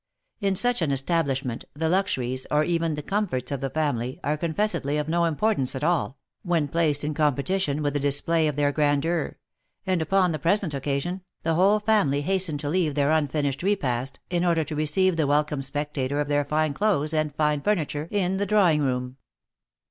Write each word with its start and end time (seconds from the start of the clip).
In 0.39 0.55
such 0.55 0.81
an 0.81 0.89
establishment, 0.91 1.63
the 1.75 1.87
luxuries, 1.87 2.47
or 2.49 2.63
even 2.63 2.95
the 2.95 3.03
comforts 3.03 3.51
of 3.51 3.61
the 3.61 3.69
family, 3.69 4.19
are 4.23 4.35
confessedly 4.35 4.97
of 4.97 5.07
no 5.07 5.25
importance 5.25 5.75
at 5.75 5.83
all, 5.83 6.17
when 6.41 6.67
placed 6.67 7.03
in 7.03 7.13
competition 7.13 7.83
with 7.83 7.93
the 7.93 7.99
display 7.99 8.47
of 8.47 8.55
their 8.55 8.71
grandeur; 8.71 9.37
and 9.85 10.01
upon 10.01 10.31
the 10.31 10.39
present 10.39 10.73
occasion, 10.73 11.21
the 11.43 11.53
whole 11.53 11.79
family 11.79 12.21
has 12.21 12.41
tened 12.47 12.57
to 12.61 12.69
leave 12.69 12.95
their 12.95 13.11
unfinished 13.11 13.61
repast, 13.61 14.19
in 14.31 14.43
order 14.43 14.63
to 14.63 14.75
receive 14.75 15.17
the 15.17 15.27
wel 15.27 15.43
come 15.43 15.61
spectator 15.61 16.19
of 16.19 16.27
their 16.29 16.45
fine 16.45 16.73
clothes 16.73 17.13
and 17.13 17.35
fine 17.35 17.61
furniture 17.61 18.07
in 18.09 18.37
the 18.37 18.47
draw 18.47 18.71
ing 18.71 18.81
room. 18.81 19.17